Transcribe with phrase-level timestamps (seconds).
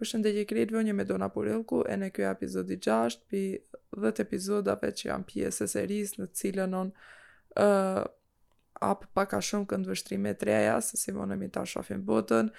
[0.00, 3.42] Për shëndetje krejt vënje me Dona Purilku e në kjo epizodi 6 pi
[4.02, 6.90] 10 epizodave që janë pjesë e seris në cilën on
[7.62, 8.00] uh,
[8.90, 12.50] apë pak shumë këndë vështrime të reja se si mone mi ta shofim botën,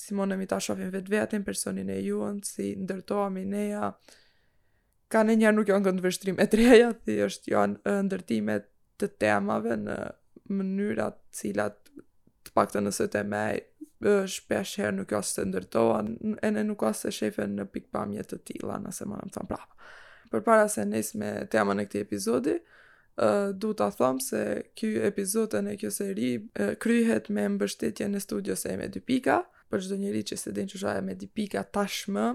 [0.00, 4.18] si mone mi ta shofim vetë vetën, personin e juën, si ndërtoa mineja, neja.
[5.10, 8.58] Ka në njërë nuk janë këndë vështrime të reja, si është janë ndërtimet ndërtime
[9.00, 9.96] të temave në
[10.50, 11.78] mënyrat cilat
[12.42, 13.66] të pak të nësët e mejë
[14.26, 15.98] shpesh herë nuk asë të ndërtoa,
[16.40, 19.50] e ne nuk asë të shefen në pikpamjet të tila, nëse më në më thamë
[19.50, 19.88] prapë.
[20.32, 22.58] Për para se nëjës me tema në këti epizodi,
[23.20, 24.42] Uh, du të thamë se
[24.78, 29.02] kjo epizodë në kjo seri uh, kryhet me mbështetje në studio se e me dy
[29.04, 32.28] pika, për qdo njëri që se din që shaj e me dy pika tashmë,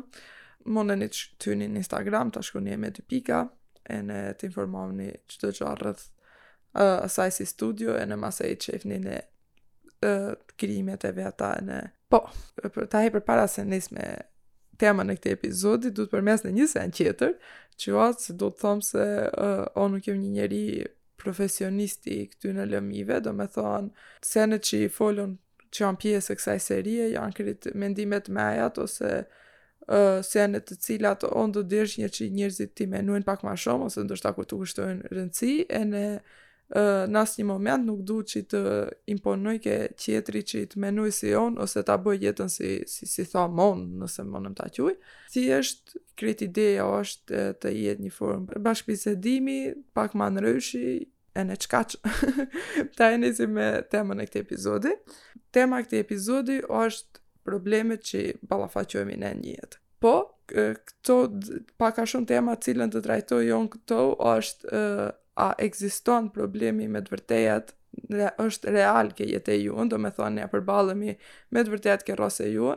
[0.68, 1.08] më në
[1.42, 3.40] të në Instagram, tashku një e me dy pika,
[3.88, 6.06] e në të informoni një qdo që arrëth
[6.76, 9.18] uh, asaj si studio, e në masaj që e në
[10.58, 11.80] krimet e veta në...
[12.12, 12.20] Po,
[12.92, 14.10] ta hi për para se nisë me
[14.80, 17.34] tema në këtë epizodi, du të përmes në një sen qeter,
[17.82, 20.64] që jo atë se du të thomë se uh, o nuk kem një njeri
[21.22, 23.90] profesionisti këty në lëmive, do me thonë,
[24.26, 25.38] senet që i folon
[25.74, 30.78] që janë pjesë e kësaj serie, janë kërit mendimet me ajat, ose uh, senet të
[30.88, 34.36] cilat o në do dirsh një që njërzit ti menuen pak ma shumë, ose ndërshta
[34.38, 36.06] ku të kushtojnë rëndësi, e në
[36.74, 38.62] në asë një moment nuk du që të
[39.14, 43.26] imponuj ke qëtëri që të menuj si on, ose të bëj jetën si, si, si
[43.30, 44.94] tha mon, nëse më nëmë të quj.
[45.30, 48.62] Si është, kretë ideja është të jetë një formë.
[48.66, 49.60] Bashkëpisedimi
[49.96, 50.86] pak ma në rëshi,
[51.36, 51.84] e në qka
[52.98, 54.94] Ta e nëzi me temën e këti epizodi.
[55.54, 59.82] Tema këti epizodi është problemet që balafaqojmi në një jetë.
[60.02, 60.16] Po,
[60.50, 61.20] këto,
[61.80, 64.00] pak a shumë tema cilën të trajtoj jonë këto
[64.34, 64.82] është
[65.36, 67.72] a ekziston problemi me të vërtejat
[68.16, 71.16] re, është real ke jetë ju, ndo me thonë ne përbalëmi
[71.54, 72.70] me të vërtejat ke e ju,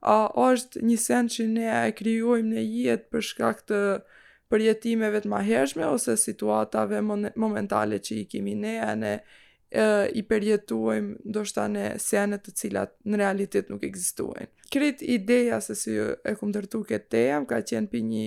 [0.00, 0.16] a
[0.52, 3.80] është një sen që ne e kryojmë në jetë për shkak të
[4.48, 9.14] përjetimeve të maheshme ose situatave momentale që i kimi ne e ne
[9.70, 14.48] e, i përjetuojmë do shta në senet të cilat në realitet nuk egzistuojnë.
[14.72, 18.26] Krit ideja se si e kumë dërtu këtë tejam ka qenë për një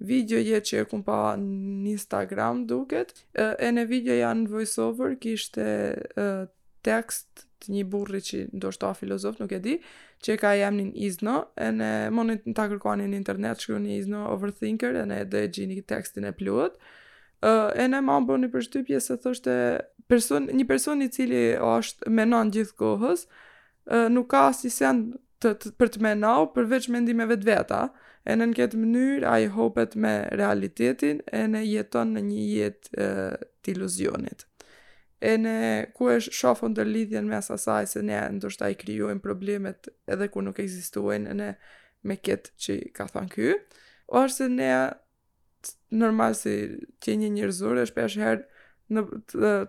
[0.00, 5.64] video je që e kum pa në Instagram duket, e në video janë voiceover, kishte
[6.86, 9.78] tekst të një burri që do ta filozof, nuk e di,
[10.22, 13.96] që e ka një izno, e në monë të ta kërkuani në internet, shkru një
[14.02, 16.76] izno overthinker, e në edhe gjini tekstin e pluhet,
[17.42, 19.56] e në më bërë një përshtypje se thështë
[20.10, 23.24] person, një person i cili është menon gjithë kohës,
[24.12, 27.82] nuk ka si të, të, për të menau, përveç mendimeve të veta,
[28.26, 32.44] e në në këtë mënyr, a i hopet me realitetin, e në jeton në një
[32.56, 33.08] jet e,
[33.62, 34.46] të iluzionit.
[35.26, 35.52] E në
[35.96, 40.42] ku e shofën të lidhjen me asasaj, se ne ndoshta i kryojnë problemet edhe ku
[40.44, 41.50] nuk existuajnë, e në
[42.06, 43.54] me këtë që ka thënë kjo,
[44.18, 44.72] o se ne
[45.94, 46.52] normal si
[47.02, 48.44] që një njërzur, e shpesh herë,
[48.94, 49.02] në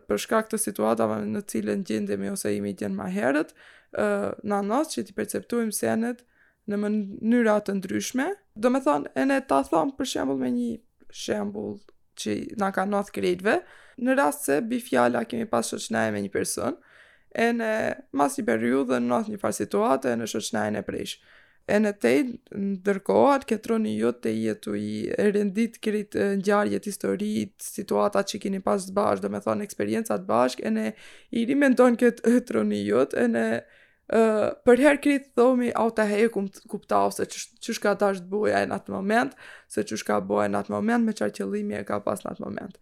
[0.06, 3.54] përshka këtë situatave në cilën gjendemi ose jemi gjenë ma herët,
[4.46, 6.20] në anos që ti perceptuim senet
[6.70, 8.28] në mënyrat të ndryshme,
[8.62, 10.72] do me thonë, e ne ta thonë për shembul me një
[11.18, 11.76] shembul
[12.18, 13.58] që nga ka nëth krejtve,
[14.04, 16.78] në rast se bi fjalla kemi pas shëqnaje me një person,
[17.38, 17.74] e ne
[18.18, 21.18] mas një periud dhe në nëth një farë situatë e në shëqnaje në prejsh.
[21.68, 22.14] E në te,
[22.56, 24.92] në dërkohat, këtroni ju jo të jetu i
[25.36, 30.24] rendit kërit në gjarjet historit, situatat që kini pas të bashk, do me thonë eksperiencat
[30.30, 30.86] bashk, e ne
[31.36, 33.50] i rimendon këtë të troni jut, e ne...
[33.58, 33.77] Në
[34.08, 38.62] për herë krit thomi au ta heje ku kuptau se çish ka dash të bëjë
[38.72, 39.34] në atë moment,
[39.68, 42.44] se çish ka bëjë në atë moment me çfarë qëllimi e ka pas në atë
[42.46, 42.80] moment.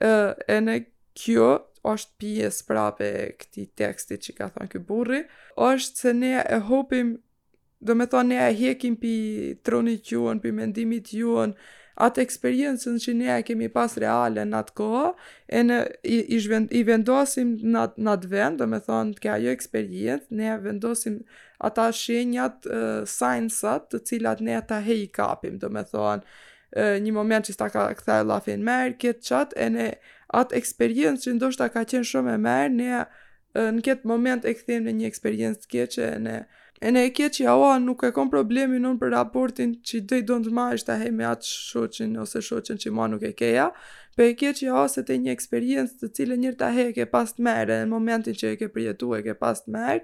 [0.00, 0.78] Ë uh, e në
[1.20, 1.50] kjo
[1.92, 5.20] është pjesë prapë e këti tekstit që ka thonë ky burri,
[5.60, 7.18] është se ne e hopim,
[7.84, 9.12] do me thonë ne e hekim pi
[9.66, 11.52] tronit juën, pi mendimit juën,
[12.00, 15.04] atë eksperiencën që ne e kemi pas reale në atë kohë,
[15.52, 16.18] e në, i,
[16.78, 21.18] i, vendosim në, në atë vend, do me thonë të kja jo eksperiencë, ne vendosim
[21.62, 27.12] ata shenjat, uh, signsat, të cilat ne ata hej kapim, do me thonë, uh, një
[27.16, 29.90] moment që sta ka këthe lafin merë, këtë qatë, e në
[30.40, 33.02] atë eksperiencë që ndoshta ka qenë shumë e merë, ne
[33.52, 36.40] në këtë moment e këthejmë në një eksperiencë të keqe, në...
[36.82, 40.16] E ne e kje që ja nuk e kom problemi nën për raportin që dhe
[40.18, 43.22] i do në të ma është hej me atë shoqin ose shoqin që ma nuk
[43.22, 43.68] e keja,
[44.18, 46.94] për e kje që ja se te një eksperiencë të cilë njërë ta hej e
[46.96, 49.76] ke pas të merë, e në momentin që e ke prijetu e ke pas të
[49.76, 50.02] merë,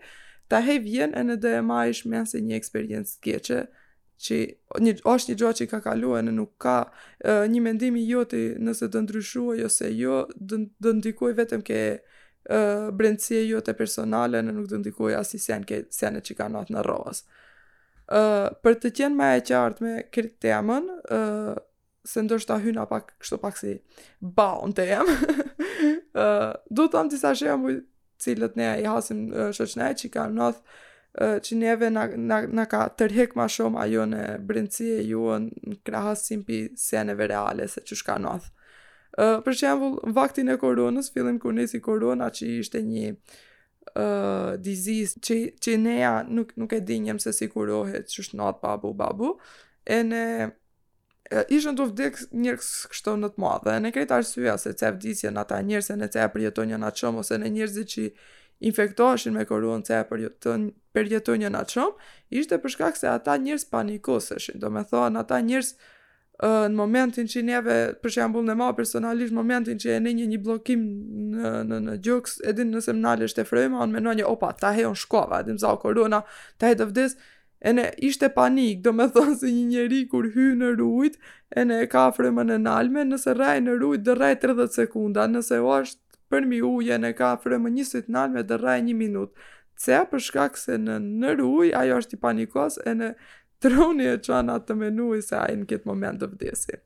[0.48, 1.80] ta hej vjen e në dhe e ma
[2.12, 3.58] me se një eksperiencë të keqe,
[4.26, 4.38] që
[4.86, 6.76] një, është një gjo që ka kalu e në nuk ka
[7.26, 11.98] e, një mendimi joti nëse të ndryshuaj ose jo, dë, dë vetëm ke e,
[12.96, 16.74] brendësie ju të personale në nuk të ndikuj asë një sen, senet që ka natë
[16.76, 17.22] në rohës.
[18.64, 20.86] Për të qenë me e qartë me kërit temën,
[22.08, 23.74] se ndoshta ta hyna pak, kështu pak si
[24.20, 25.18] ba unë të jemë,
[26.74, 27.74] du të amë disa shemë
[28.22, 30.62] cilët ne i hasim shëqnej që ka nëth,
[31.44, 37.26] që neve në ka tërhek ma shumë ajo në brendësie ju në krahasim për seneve
[37.34, 38.48] reale se që shka nëth.
[39.16, 45.16] Uh, për shembull, vaktin e koronës, fillim kur nisi korona, që ishte një uh, disease
[45.24, 49.30] që, që nea nuk, nuk e dinjem se si kurohet, që është natë babu, babu,
[49.88, 54.76] e ne uh, ishën të vdik njërës kështë në të madhe, ne krejtë arsua se
[54.78, 58.06] cef disje ata njërës, e ne cef përjetonjë në qëm, ose në njerëzit që
[58.70, 60.12] infektoheshin me koronë, cef
[61.00, 61.96] përjetonjë në qëm,
[62.42, 65.74] ishte për shkak se ata njerëz panikoseshin, do me thonë ata njërës,
[66.42, 70.38] në momentin që neve, për shembull ne mua personalisht momentin që e ne një një
[70.44, 70.84] bllokim
[71.34, 74.70] në në në gjoks, edhe nëse më nalësh e frema, unë mendoj një opa, ta
[74.76, 76.20] heon shkova, edhe më zau korona,
[76.58, 77.16] ta head of this,
[77.60, 81.18] e ne ishte panik, do me thonë një njeri kur hy në rujt,
[81.58, 85.58] e ne ka frema në nalme, nëse rrai në rujt, dhe rraj 30 sekunda, nëse
[85.58, 89.34] o është për mi uje, ne ka frema një sit nalme, dhe rraj një minutë,
[89.78, 93.10] ce për shkak se në në rujt, ajo është i panikos, e ne
[93.62, 96.76] Troni e qanë atë të menu i se ajë në këtë moment të vdesi.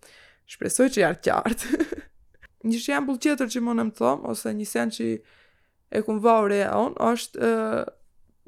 [0.52, 1.80] Shpresoj që jarë qartë.
[2.70, 5.08] një shembul tjetër që më në më thomë, ose një sen që
[5.92, 7.82] e kumë vaure e onë, është uh,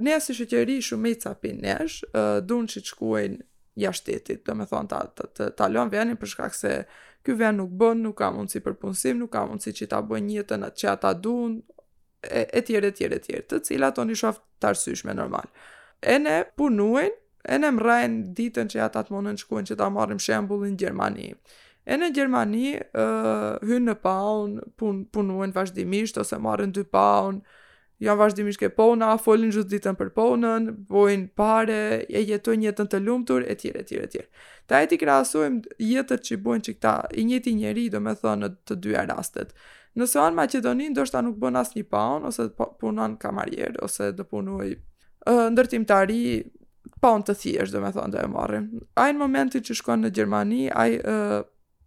[0.07, 3.41] ne që shëqeri shumë i capin nesh, uh, dunë që qkuajnë
[3.85, 6.75] jashtetit, do me thonë ta, ta, ta, për shkak venin se
[7.25, 10.29] ky ven nuk bën, nuk ka mundësi për punësim, nuk ka mundësi që ta bën
[10.33, 11.59] jetën atë që ata duan
[12.23, 15.45] e, e e tjerë të cilat oni shoft të arsyeshme normal.
[16.01, 17.17] E ne punuajnë
[17.49, 21.31] e në mrejn ditën që ata të mundën shkuen që ta marrim shembulin në Gjermani.
[21.93, 27.43] E në Gjermani, uh, hynë në paun, pun, punuen vazhdimisht, ose marrën dy paun,
[28.01, 33.03] janë vazhdimisht ke pona, folin gjithë ditën për ponën, bojn pare, e jetojnë jetën të
[33.05, 34.31] lumtur, e tjere, e tjere, e tjere.
[34.67, 38.41] Ta e ti krasojmë jetët që bojnë që këta, i njëti njeri, do me thënë,
[38.47, 39.53] në të dyja rastet.
[39.95, 44.09] Nëse anë Macedonin, do shta nuk bën as një paun, ose po, punon kamarjer, ose
[44.17, 46.23] dë punuaj uh, ndërtimtari,
[47.05, 48.61] pon të thjesht, do me thonë, dhe e marri.
[49.03, 51.35] Ajnë momenti që shkon në Gjermani, aj uh,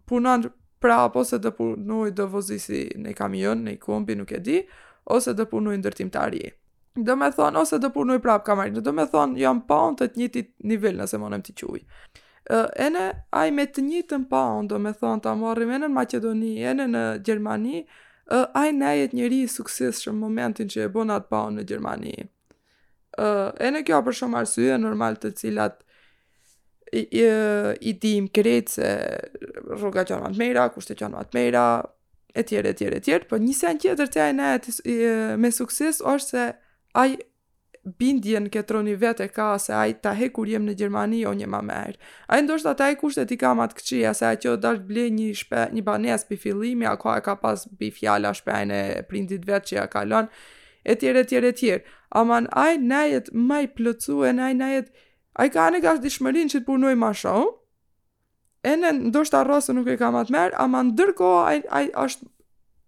[0.06, 0.44] punon
[0.78, 4.60] prap ose dhe punoj dhe vozisi në kamion, në kombi, nuk e di,
[5.16, 6.52] ose dhe punoj në dërtim të arje.
[7.08, 10.22] Do me thonë, ose dhe punoj prap kamarinë, do me thonë, jam pon të të
[10.22, 11.80] njëti nivel nëse monem të quj.
[12.54, 13.08] Uh, ene,
[13.40, 17.04] ajnë me të njëtë në do me thonë, ta marrim, me në Macedoni, ene në
[17.26, 17.82] Gjermani,
[18.30, 22.16] uh, aj nejet njëri i suksis shumë momentin që e bonat pon në Gjermani
[23.64, 25.78] e në kjo për shumë arsye normal të cilat
[26.92, 28.92] i, i, i dim kretë se
[29.74, 31.64] rruga qënë matë mejra, kushtë qënë matë mejra,
[32.38, 35.10] e tjere, e tjere, e tjere, për një sen tjetër të ajnë e
[35.44, 36.46] me sukses është se
[37.02, 37.18] aj
[37.98, 41.32] bindjen këtë roni vetë e ka se aj ta he kur jem në Gjermani o
[41.36, 41.96] një ma merë.
[42.28, 45.28] Aj ndoshtë ataj i e ti ka matë këqia se aj që dalë ble një,
[45.40, 49.46] shpe, një banes për fillimi, a ka e ka pas për fjala shpejnë e prindit
[49.48, 50.28] vetë që ja kalonë,
[50.88, 51.94] e tjerë e tjerë e tjerë.
[52.18, 54.88] Aman ai na jet më i plotsuën, ai na jet
[55.38, 57.42] ai ka ne gas dishmërinë që të punoj më shau.
[58.68, 61.84] E në ndoshtë a rrasë nuk e ka matë merë, a ma ndërko a është,
[62.04, 62.30] ashtë,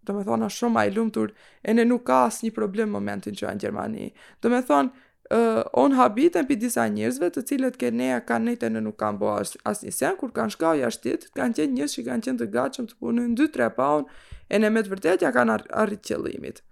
[0.07, 1.29] do me thonë, shumë a i
[1.71, 4.09] e në nuk ka asë një problem momentin që a në Gjermani.
[4.43, 4.91] Do me thonë,
[5.37, 9.21] uh, onë habitën për disa njërzve të cilët ke neja ka nejtë në nuk kanë
[9.23, 12.43] bo asë as një sen, kur kanë shkau jashtit, kanë qenë njështë që kanë qenë
[12.43, 14.09] të gacëm të punu 2-3 paun,
[14.51, 16.65] e në me të vërtetja kanë arritë qëllimit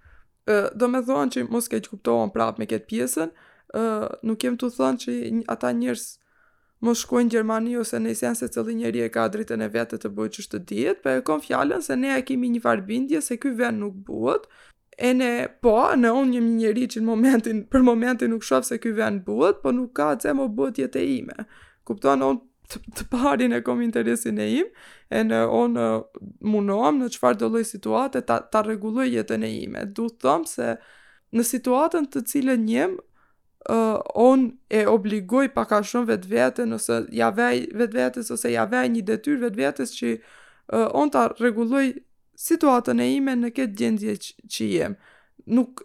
[0.77, 3.33] do me thonë që mos keq kuptohen prapë me këtë pjesën,
[3.79, 3.83] ë
[4.27, 5.17] nuk jem të thonë që
[5.55, 6.07] ata njerëz
[6.87, 10.11] mos shkojnë Gjermani ose në isen se cëllë njëri e ka dritën e vete të
[10.17, 13.21] bëjë që shtë djetë, për po e kam fjallën se ne e kemi një farbindje
[13.27, 14.47] se këj ven nuk buhet,
[14.97, 18.81] e ne po, në unë një njerëz që në momentin, për momentin nuk shofë se
[18.83, 21.49] këj ven buhet, po nuk ka të zemë o buhet jetë e ime.
[21.89, 24.69] Kuptohen, unë të, të parin e kom interesin e im,
[25.11, 25.87] e në onë
[26.53, 29.85] munohem në qëfar do lojë situate ta, ta regulloj jetën e ime.
[29.95, 30.73] Du të thëmë se
[31.37, 32.95] në situatën të cilën njëm,
[33.73, 34.47] uh, on
[34.81, 39.07] e obligoj paka shumë vetë vetën, ose ja vej vetë vetës, ose ja vej një
[39.13, 41.87] detyr vetë vetës që uh, on ta regulloj
[42.39, 44.17] situatën e ime në këtë gjendje
[44.49, 44.99] që jem.
[45.49, 45.81] Nuk,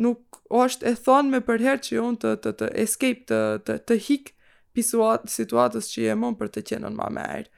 [0.00, 3.96] nuk është e thonë me përherë që on të, të, të escape, të, të, të
[4.06, 4.32] hikë
[4.76, 7.48] pisuat, situatës që jemon për të qenën ma merë.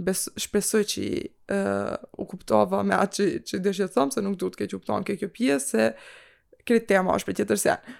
[0.00, 4.48] Bes, shpesoj që e, u kuptova me atë që, që dëshë thëmë, se nuk du
[4.48, 7.90] të keqë uptonë ke kjo pjesë, se kretë tema është për tjetër sen.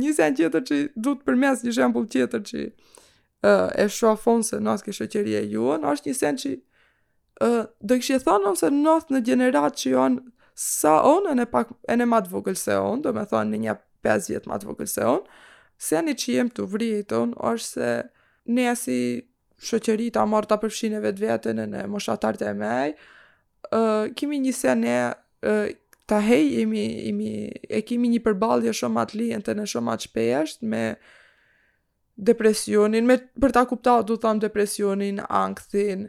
[0.00, 2.64] një sen tjetër që du të përmes një shembul tjetër që
[3.82, 6.52] e shua fonë se nësë ke shëqeri e juën, është një sen që
[7.44, 10.22] uh, dëkëshë e thëmë nëse nësë në gjeneratë që janë
[10.64, 11.74] sa onë e në pak
[12.12, 13.74] matë vogël se onë, do me thonë në një
[14.06, 15.36] 5 vjetë matë vogël se onë,
[15.76, 17.88] se ani që jem të vri e është se
[18.54, 18.98] ne si
[19.64, 22.94] shëqëri ta marrë ta përfshin e vetë vetën e në moshatar të e mej,
[23.72, 24.98] uh, kimi një se ne
[25.48, 25.72] uh,
[26.06, 30.04] Ta hej, imi, imi, e kimi një përbalje shumë atë lijen të në shumë atë
[30.10, 30.82] shpesht me
[32.28, 36.04] depresionin, me për ta kupta du tham depresionin, angthin,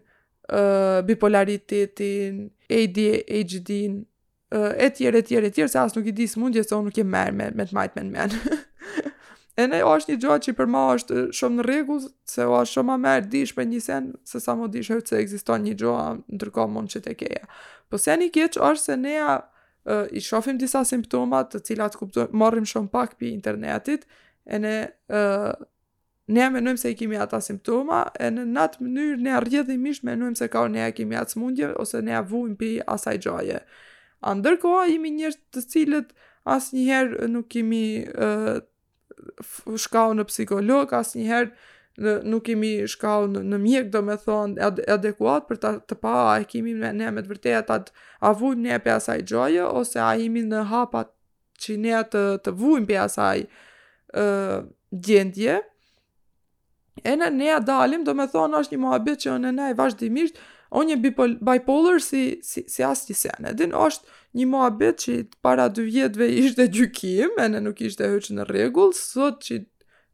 [0.52, 3.96] uh, bipolaritetin, ADHD-in,
[4.52, 7.38] uh, tjere, e tjere, se asë nuk i disë mundje se o nuk i merë
[7.40, 8.58] me, me të majtë me në menë.
[9.58, 11.96] E ne jo, është një gjatë që i përma është shumë në regu,
[12.28, 15.12] se o është shumë a merë dish për një sen, se sa më dishë hëtë
[15.14, 17.44] se existon një gjatë në tërko mund që të keja.
[17.88, 19.38] Po se një keqë është se ne a,
[20.12, 24.04] i shofim disa simptomat të cilat kuptojnë, marrim shumë pak për internetit,
[24.52, 25.24] e ne, e,
[26.36, 30.04] ne a menujmë se i kimi ata simptoma, e në natë mënyrë ne a rjedhimisht
[30.10, 33.64] menujmë se ka ne a kimi atë smundje, ose ne a vujm për asaj gjatë.
[34.34, 36.16] Andërkoha, imi njështë të cilët,
[36.54, 37.80] Asë njëherë nuk kemi
[39.80, 44.82] shkau në psikolog, asë njëherë nuk imi shkau në, në mjek, do me thonë, ad,
[44.98, 47.96] adekuat për ta, të pa, a e kemi me ne me të vërtet të atë
[48.32, 51.14] avujmë ne për asaj gjojë, ose a imi në hapat
[51.64, 53.46] që ne të, të vujmë për asaj
[54.20, 54.66] uh,
[55.08, 55.62] gjendje.
[57.04, 59.80] E në ne a dalim, do me thonë, është një mojë që në ne e
[59.80, 60.40] vazhdimisht,
[60.76, 60.98] o një
[61.46, 65.16] bipolar si, si, si asë një senedin, është një mua bet që
[65.46, 69.62] para dy vjetve ishte gjykim, e në nuk ishte hëqë në regull, sot që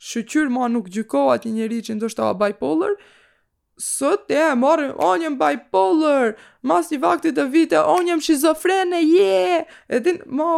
[0.01, 2.93] shëqyr mua nuk gjykoha një njeri që ndoshta a bipolar,
[3.81, 6.35] sot e e marë, o njëm bipolar,
[6.69, 9.31] mas një vaktit të vite, o njëm shizofrene, je!
[9.47, 9.71] Yeah!
[9.89, 10.51] E din, ma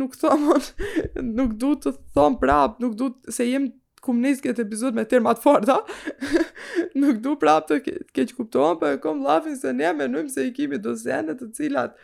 [0.00, 0.48] nuk thom,
[1.40, 3.68] nuk du të thom prap, nuk du të, se jem
[4.00, 5.82] kum nisë këtë epizod me termat farta,
[7.02, 8.48] nuk du prap të keqë keq për
[8.78, 11.98] po e kom lafin se ne me se i kimi do të cilat,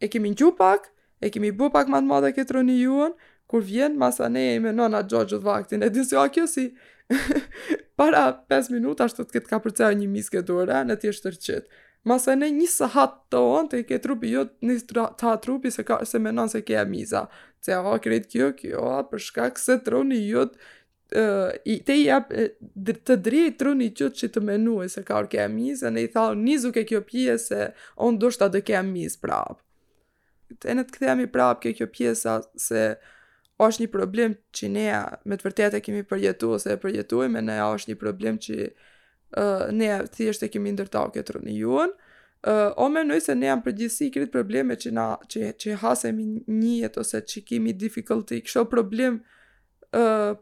[0.00, 0.92] e kemi nxu pak,
[1.24, 3.12] e kemi bu pak matë të madhe këtë roni juën,
[3.50, 6.46] kur vjen, masa ne e me nona gjojgjë të vaktin, e din se o kjo
[6.50, 6.68] si,
[7.98, 11.66] para 5 minut, ashtu të këtë ka përcaj një miske dore, në tjesh të rëqit.
[12.08, 14.78] Masa ne një sahat të onë, të i ke trupi jo, një
[15.20, 17.26] ta trupi se, ka, se me nona se ke e miza.
[17.62, 20.58] Se o kretë kjo, kjo, a përshka këse troni jutë,
[21.64, 25.18] i te i ap të drejtë tru një qëtë që të menu e se ka
[25.20, 27.60] orke e në i tha, nizu ke kjo pje se
[28.04, 29.58] onë do shta dhe ke e misë prapë.
[30.68, 32.82] E në të këthemi prapë ke kjo pjesa se
[33.62, 34.86] është një problem që ne
[35.28, 38.56] me të e kemi përjetu ose e përjetu e ne është një problem që
[39.40, 41.92] uh, ne thjesht e kemi ndërtau këtë tru juën.
[42.42, 46.24] Uh, o me nëjë se ne jam përgjithsi kërit probleme që, na, që, që hasemi
[46.50, 49.22] njët ose që kemi difficulty, kështë problem problem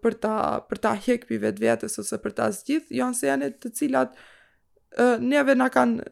[0.02, 0.35] për ta
[0.71, 4.14] për ta hjekpi vetvetes ose për ta zgjidh, janë se janë të cilat
[5.21, 6.04] neve na kanë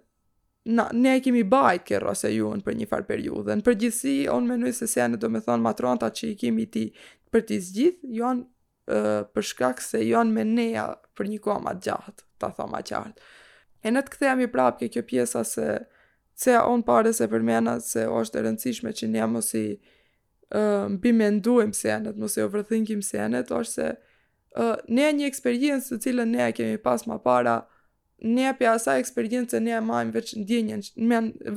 [0.68, 3.54] na, ne e kemi bajt kë ose ju në për një farë periudhe.
[3.56, 6.82] Në përgjithsi, onë menuj se se janë do me thonë matronta që i kemi ti
[7.32, 8.44] për të zgjith, janë
[9.32, 13.22] për shkak se janë me neja për një kohë ma gjatë, ta thoma qartë.
[13.86, 15.70] E në të kthehemi prapë ke kjo pjesa se
[16.38, 19.64] se onë pare se përmena se është e rëndësishme që ne mos i
[20.88, 23.88] mbi uh, menduem se janë, mos e overthinkim se janë, to është se
[24.56, 27.58] uh, ne një eksperiencë të cilën ne e kemi pas më para,
[28.24, 30.86] ne e pja asaj eksperiencë ne e majmë veç ndjenjen,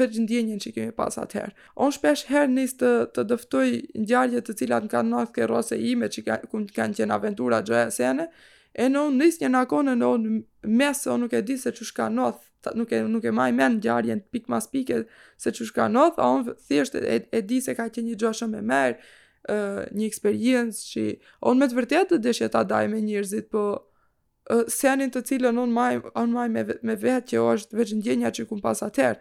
[0.01, 1.55] veç ndjenjen që kemi pas atëherë.
[1.81, 3.67] On shpesh herë nisë të, të dëftoj
[4.03, 6.41] ngjarje të cilat në kanë nëtë ke rose ime që ka,
[6.75, 8.27] kanë qenë aventura gjëja sene,
[8.75, 10.15] e në nisë një nakone në
[10.71, 13.51] mesë, o nuk e di se që shka nëtë ta nuk e nuk e maj
[13.57, 14.97] mend ngjarjen pik mas pike
[15.37, 18.31] se çu shka noth a un thjesht e, e di se ka qenë një gjë
[18.41, 18.91] shumë e mer
[19.55, 19.57] ë
[19.97, 21.03] një experience që
[21.51, 23.63] on me të vërtetë të dëshja ta daj me njerëzit po
[24.53, 28.31] uh, senin të cilën on maj on maj me me vetë që është veç ndjenja
[28.37, 29.19] që kum pas atëherë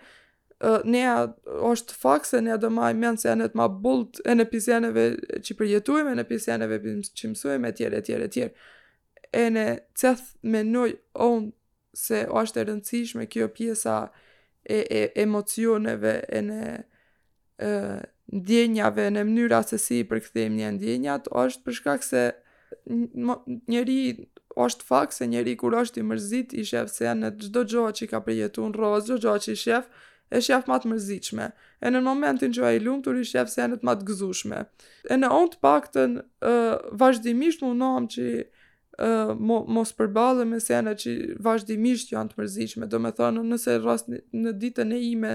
[0.93, 1.01] ne
[1.73, 5.05] është fakt se ne do maj mend se janë të më bullt e në pisjeneve
[5.47, 6.79] që përjetuajmë në pisjeneve
[7.21, 8.45] që mësuajmë etj etj etj
[9.45, 9.65] e në
[10.03, 10.91] cëth me noj
[11.29, 11.49] on
[11.95, 13.95] se o është e rëndësishme kjo pjesa
[14.65, 16.61] e, e emocioneve e në
[18.41, 22.23] ndjenjave në mënyrë si për këthejmë një ndjenjat, o është përshkak se
[22.89, 24.29] njëri
[24.61, 27.93] o është fakt se njëri kur është i mërzit i shef se në gjdo gjoha
[27.99, 29.91] që i ka përjetu në rozë, gjdo gjoha që i shef
[30.31, 31.51] e shef matë mërzitshme
[31.85, 34.63] e në momentin që a i lumë i shef se në të matë gëzushme
[35.11, 36.57] e në onë të pak të në
[37.05, 38.27] vazhdimisht më që
[39.69, 42.87] mos përbalë me sena që vazhdimisht janë të mërzishme.
[42.91, 45.35] Do me thonë, nëse rast në, ditën e ime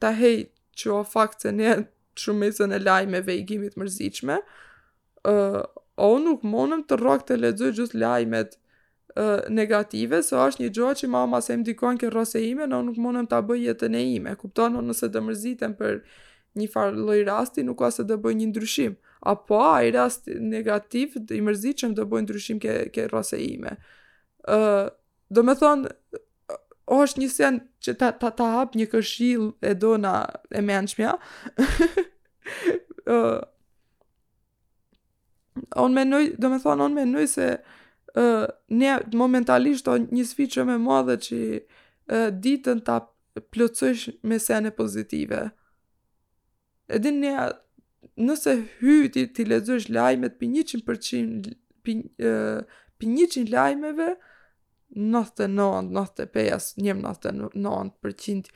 [0.00, 1.76] të hejt që o fakt se ne
[2.20, 4.38] shumisën e lajmeve i gimit mërzishme,
[5.28, 8.56] o nuk monëm të rak të ledzoj gjusë lajmet
[9.52, 13.28] negative, se është një gjohë që mama se imdikon kërë rase ime, në nuk monëm
[13.30, 14.34] të bëj jetën e ime.
[14.40, 16.02] Kuptonë, nëse dë mërzitem për
[16.56, 18.96] një farë loj rasti, nuk ka se dë bëj një ndryshim
[19.30, 23.72] apo a i rast negativ dhe i mërzi që më ndryshim ke, ke rase ime.
[24.46, 24.86] Uh,
[25.34, 25.84] do me thonë,
[26.86, 30.14] o është një sen që ta, ta, ta hap një këshil e dona
[30.54, 31.12] e menqmja,
[33.16, 33.40] uh,
[35.84, 38.88] on me nëj, do me thonë, on me nëj se uh, ne
[39.24, 42.96] momentalisht o një sfi më me madhe që uh, ditën ta
[43.52, 45.40] plëcësh me sene pozitive.
[46.86, 47.32] E din një
[48.16, 51.50] nëse hyti ti lexosh lajmet pi 100%
[51.82, 51.92] pi
[52.98, 54.14] pi 100 lajmeve
[54.96, 58.50] 99, njëm 99%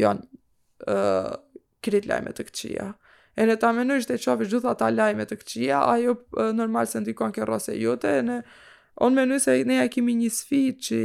[0.00, 2.86] janë ë lajme të këqia.
[3.36, 6.16] E në ta menu të qovi gjitha ta lajme të këqia, ajo
[6.58, 8.40] normal se ndikon kjo rase jote, e në
[9.06, 11.00] on menu se ne e kemi një sfi që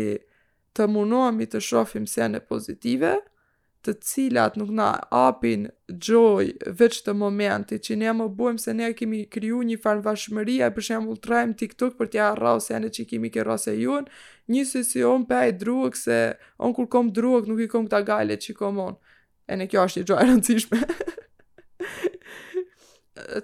[0.76, 3.16] të munohemi të shofim se në pozitive,
[3.86, 5.64] të cilat nuk na apin
[6.06, 6.44] gjoj
[6.78, 10.76] veç të momenti që ne më bujmë se ne kemi kriju një farë vashmëria e
[10.76, 14.06] për shembull të TikTok për tja rrau se janë që kemi ke rrase juën,
[14.48, 16.20] një si pa onë e se
[16.66, 18.96] on kur kom druk nuk i kom këta gale që kom on
[19.52, 20.78] E në kjo është një gjoj rëndësishme.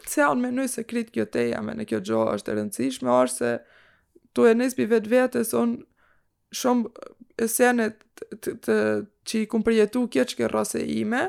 [0.07, 3.59] të onë menuj se kritë kjo jam ne në kjo gjoj është rëndësishme, është se
[4.33, 5.81] tu e nëzbi vetë vetës onë
[6.61, 7.03] shumë
[7.43, 8.75] esenet të, të,
[9.27, 11.25] që i kumë përjetu kje që ke rase ime,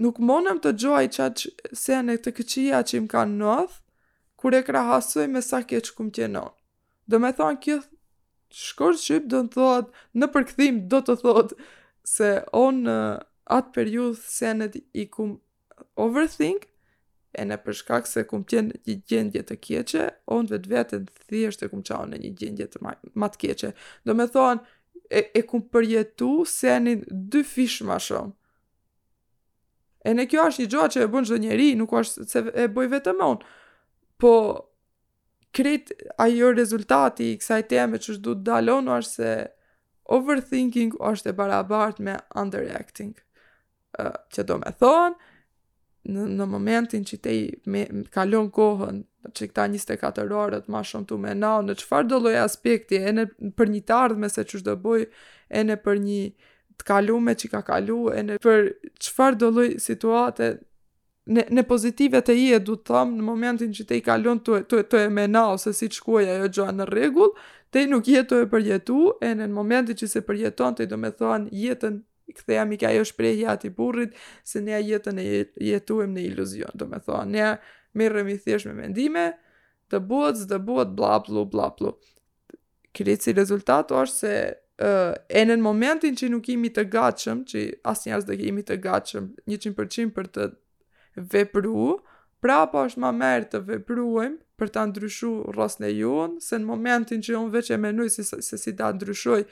[0.00, 3.78] nuk monëm të gjoj që atë se të këqia që im ka nëth,
[4.40, 6.54] kur e krahasoj me sa kje që kumë tjenon.
[7.10, 7.80] Do me thonë kjo
[8.64, 11.54] shkosh shqip do në thot, në përkëthim do të thot,
[12.08, 12.96] se onë
[13.56, 16.64] atë periud se në i kumë overthink,
[17.38, 21.70] e në përshkak se kumë tjenë një gjendje të kjeqe, onë vetë vetën thjeshtë e
[21.70, 23.70] kumë qaonë një gjendje të matë ma kjeqe.
[24.08, 24.64] Do me thonë,
[25.10, 28.32] e, e ku përjetu se janë dy fish ma shumë.
[30.08, 32.68] E në kjo është një gjoa që e bën gjithë njeri, nuk është se e
[32.72, 33.48] bëj vetë më unë.
[34.20, 34.30] Po,
[35.56, 35.90] krejt
[36.24, 39.32] ajo rezultati i kësaj teme që është du të dalon është se
[40.14, 43.12] overthinking është e barabart me underacting.
[43.98, 45.18] Uh, që do me thonë,
[46.10, 49.02] në, në momentin që te i me, kalon kohën
[49.36, 53.12] që këta 24 orët ma shumë të menau, nao, në qëfar do loj aspekti, e
[53.16, 53.26] në
[53.58, 55.06] për një tardhme se që shdo boj,
[55.50, 56.24] e në për një
[56.80, 58.66] të kalume që ka kalu, e në për
[59.04, 60.50] qëfar do loj situate,
[61.34, 64.40] në, në pozitive të i e du të thamë në momentin që te i kalon
[64.42, 67.34] të, të, të e me nao, se si qëkuaj ajo gjoa në regull,
[67.70, 70.90] te i nuk jetë të e përjetu, e në momentin që se përjeton të i
[70.90, 72.00] do me thonë jetën
[72.36, 74.14] këtheja mi ka jo shprejhja ati burrit,
[74.44, 75.26] se ne jetën e
[75.72, 77.52] jetuem në iluzion, do me thonë,
[77.94, 79.24] ne i thjesht me mendime,
[79.90, 81.94] të buët, zë dë buët, blaplu, blaplu.
[82.94, 84.34] Kretë si rezultat është se,
[85.40, 89.30] e në momentin që nuk imi të gachëm, që asë një dhe imi të gachëm,
[89.50, 90.50] 100% për të
[91.32, 91.96] vepru,
[92.40, 96.66] pra po është ma merë të vepruem, për të ndryshu rrasën e juon, se në
[96.68, 99.42] momentin që unë veç e menuj, se si të andryshoj,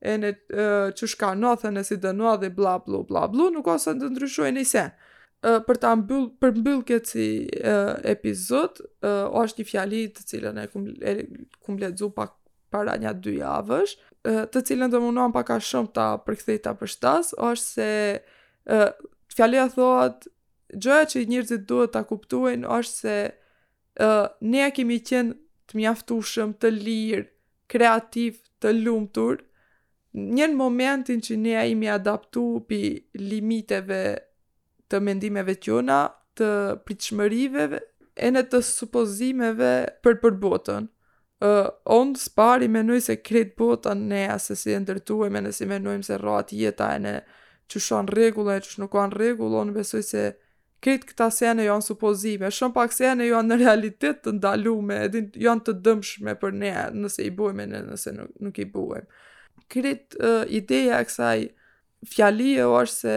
[0.00, 0.30] e në
[0.98, 4.52] që shka nëthe në si dënua dhe bla blablu, bla nuk ose të ndryshu e
[4.56, 4.86] njëse.
[5.66, 8.80] për ta mbyll për mbyll këtë uh, epizod,
[9.40, 12.30] është një fjali të cilën e kum e pak
[12.72, 13.92] para një dy javësh,
[14.50, 18.80] të cilën do mundon pak shumë ta përkthej ta përshtas, është se
[19.38, 20.26] uh, a thot,
[20.82, 23.16] gjëja që njerëzit duhet ta kuptojnë është se
[24.00, 25.32] ne ne kemi qenë
[25.68, 27.24] të mjaftushëm, të lirë,
[27.70, 29.34] kreativ, të lumtur,
[30.16, 32.78] njën momentin që ne a imi adaptu pi
[33.20, 34.02] limiteve
[34.88, 36.00] të mendimeve tjona,
[36.36, 36.48] të
[36.86, 37.66] pritëshmërive
[38.16, 39.70] e në të supozimeve
[40.04, 40.88] për për botën.
[41.44, 46.16] Uh, on spari menoj se kretë botën ne asë si e ndërtuajme nëse menojmë se
[46.22, 47.12] ratë jeta e në
[47.68, 50.22] që shonë regullë e që shë nuk kanë regullë, onë besoj se
[50.84, 55.02] kretë këta sene janë supozime, shumë pak sene janë në realitet të ndalume,
[55.44, 56.72] janë të dëmshme për ne
[57.04, 59.04] nëse i bojme, në, nëse nuk, nuk i bojme
[59.70, 61.44] krit uh, ideja e kësaj
[62.12, 63.16] fjalie është se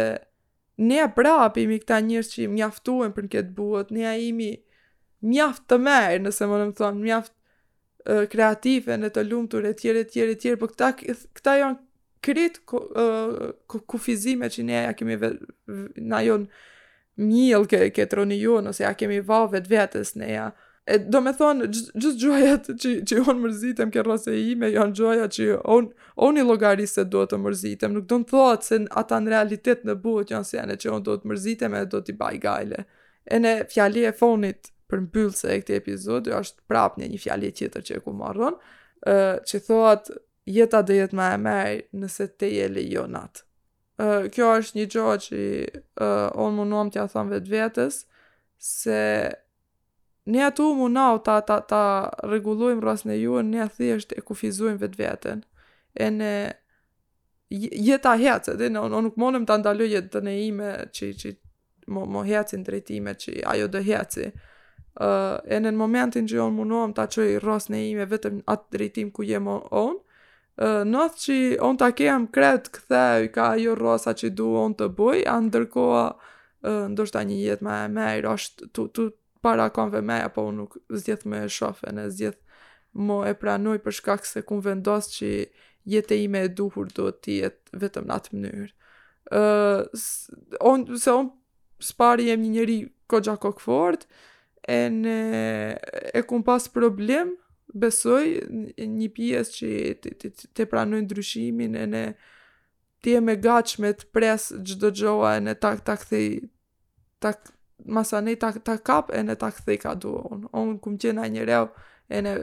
[0.79, 4.49] ne e prapimi këta njërës që mjaftuen për në këtë buët, ne e imi
[5.27, 7.33] mjaft të merë, nëse më nëmë thonë, mjaft
[8.07, 10.93] uh, kreative, në të lumëtur, e tjere, tjere, tjere, për këta,
[11.39, 11.81] këta janë
[12.23, 13.51] krit ku, uh,
[13.91, 15.33] kufizime që ne ja kemi ve,
[15.99, 16.63] na jonë
[17.19, 20.49] mjëllë këtë roni ju, nëse ja kemi vavet vetës ne ja,
[20.89, 21.67] E do me thonë,
[22.02, 25.91] gjithë gjojat që, që unë mërzitem kërra se ime, janë gjoja që onë
[26.28, 29.84] on i logari se do të mërzitem, nuk do në thotë se ata në realitet
[29.86, 32.82] në buët janë se janë që onë do të mërzitem e do t'i baj gajle.
[33.30, 37.19] E në fjali e fonit për mbyllë e këti epizod, jo është prap një një
[37.28, 38.58] fjali e që e ku mërdhën,
[39.52, 40.15] që thotë,
[40.56, 43.43] jeta dhe jetë ma e mej nëse te e lejonat.
[44.34, 45.43] Kjo është një gjojë që
[46.47, 48.02] onë mundon t'ja thonë vetë vetës,
[48.60, 48.97] se
[50.29, 54.77] Ne ato mu nao ta, ta, ta rregullojm rras e juën, ne thjesht e kufizujmë
[54.83, 55.39] vetë vetën.
[56.03, 56.33] E ne
[57.85, 61.31] jeta hecë, dhe në nuk mundem të ndaloj jetë të ne ime që, që
[61.95, 64.29] mo, mo hecin drejtime që ajo dhe heci.
[64.99, 69.09] Uh, e në momentin që onë munohem ta çoj rras e ime vetëm atë drejtim
[69.15, 74.13] ku jemë onë, on, uh, nëth që on ta kem kret këthej ka ajo rrasa
[74.17, 79.09] që duon të bëj, a ndërkoa uh, ndoshta një jetë më e mejrë, ashtë tu
[79.41, 82.41] para kanë meja, po unë nuk zgjedh më shoh në zgjith
[83.06, 85.30] mo e pranoj për shkak se ku vendos që
[85.89, 88.73] jeta ime e duhur do të jetë vetëm në atë mënyrë.
[89.34, 91.30] Ëh, uh, on se on
[91.86, 93.62] spari një njerëj kogja kok
[94.69, 94.89] e,
[96.19, 97.32] e kum pas problem,
[97.73, 98.25] besoj
[98.78, 99.69] një pjesë që
[100.02, 100.15] të,
[100.54, 102.06] të, të ndryshimin e ne
[103.02, 106.06] ti e me gatshme të pres çdo gjëa në tak tak
[107.19, 107.39] tak
[107.85, 110.47] masa ne ta, ta kap e ne ta kthej ka duon.
[110.53, 111.67] Unë kum qena një reu,
[112.09, 112.33] e ne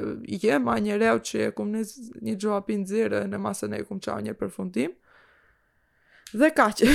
[0.43, 3.69] jem a një reu që e kum nes një gjoa pin zirë e ne masa
[3.69, 4.95] ne kum qau një përfundim.
[6.33, 6.89] Dhe ka që,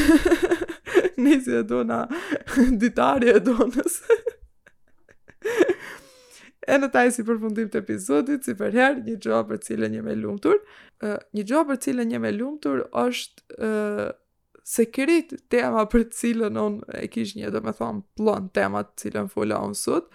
[1.24, 2.04] nisi e dona,
[2.84, 4.00] ditari e donës.
[6.72, 10.04] e në taj si përfundim të epizodit, si për her, një gjoa për cilën një
[10.08, 10.60] me lumtur.
[11.02, 14.10] Uh, një gjoa për cilën një me lumtur është uh,
[14.68, 19.30] sekret tema për cilën unë e kish një dhe me thonë plan tema të cilën
[19.32, 20.10] fola unë sot,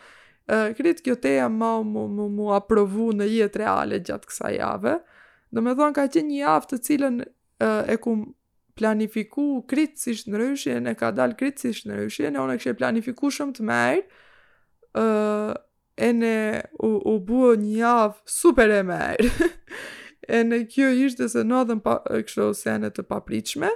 [0.48, 4.96] uh, kretë kjo tema ma mu, mu, mu aprovu në jetë reale gjatë kësa jave,
[5.50, 7.22] dhe me thonë ka qenë një javë të cilën
[7.88, 8.14] e ku
[8.76, 13.30] planifiku kritikisht në rëshjen, e ka dalë kritikisht në ne e unë e kështë planifiku
[13.32, 14.02] shumë të merë,
[15.02, 15.54] uh,
[15.96, 16.36] e ne
[16.84, 19.30] u, u buë një javë super e merë,
[20.36, 23.72] e në kjo ishte se në dhe në kështë osenet të papritshme,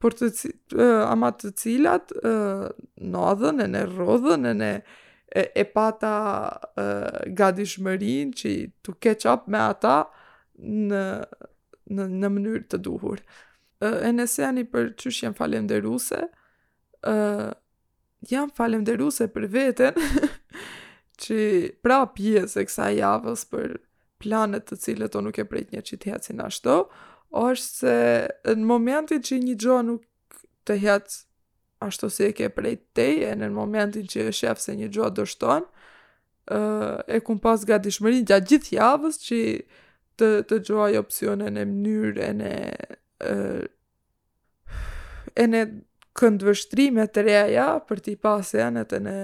[0.00, 2.64] por të uh, ama të cilat uh,
[3.12, 4.70] nodhën e në rodhën e në
[5.28, 6.14] e, pata
[6.72, 7.92] uh,
[8.40, 9.98] që të catch up me ata
[10.60, 11.04] në,
[11.92, 13.20] në, në mënyrë të duhur.
[13.80, 16.22] Uh, e nëse janë i për qështë jenë falem dhe ruse,
[17.08, 17.50] uh,
[18.28, 20.00] jam falem dhe ruse për veten,
[21.22, 23.76] që pra pjesë e kësa javës për
[24.20, 26.32] planet të cilët o nuk e prejt një qitja si
[27.30, 31.18] është se në momentin që një gjo nuk të jetë
[31.86, 35.06] ashtu se e ke prej tej, e në momentin që e shef se një gjo
[35.16, 35.64] dështon,
[37.16, 39.40] e kum pas ga dishmërin gjatë gjithë javës që
[40.18, 42.52] të, të gjoaj opcione në mënyrë e në
[45.40, 45.60] e në
[46.20, 49.14] këndvështrimet të reja për t'i pasë e në të në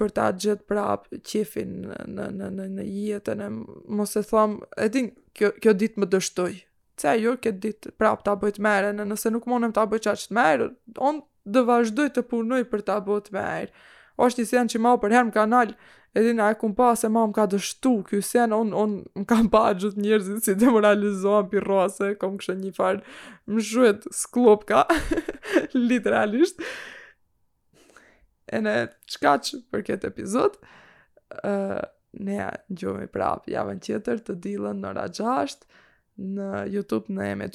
[0.00, 1.98] për t'a gjithë prapë qifin në,
[2.38, 3.48] në, në, në jetën e
[3.98, 6.52] mos e thamë, e din, kjo, kjo ditë më dështoj,
[7.00, 10.34] se ajo këtë ditë prap ta bëjtë mërë, në nëse nuk monëm ta bëjtë qaqët
[10.36, 10.66] mërë,
[11.08, 11.22] onë
[11.54, 13.80] dë vazhdoj të punoj për ta bëjtë mërë.
[14.20, 15.72] O është i sen që ma për hermë kanal,
[16.18, 19.48] edhe e kumë pa se ma më ka dështu, kjo sen, onë on, më kam
[19.54, 23.14] pa gjithë njërëzit si demoralizohan për rase, kom kështë një farë
[23.54, 24.84] më shuet s'klopka,
[25.90, 26.60] literalisht.
[28.50, 28.76] E në
[29.14, 30.58] qka që për këtë epizod,
[31.46, 31.80] uh,
[32.20, 32.38] ne
[32.74, 35.68] gjohemi prap, prapë javën tjetër të dilën në rajasht,
[36.20, 37.48] në YouTube në Eme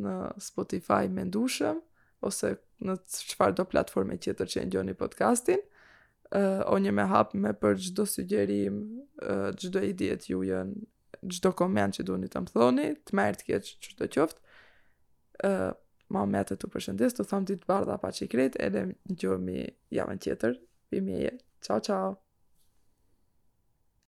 [0.00, 1.78] në Spotify me ndushëm,
[2.24, 2.54] ose
[2.86, 5.58] në qëfar do platforme tjetër që e ndjoni podcastin.
[6.30, 8.76] Uh, o një me hap me për gjdo sugjerim,
[9.18, 10.74] uh, gjdo që ju jënë,
[11.26, 14.44] gjdo koment që doni të më thoni, të merë të kjetë që të qoftë.
[15.50, 15.68] Uh,
[16.14, 19.18] ma me të të përshëndes, të thamë ditë bardha pa që i kretë, edhe në
[19.24, 19.60] gjohëmi
[19.98, 20.58] javën tjetër,
[20.90, 21.36] për mjeje.
[21.66, 22.29] Ciao, ciao!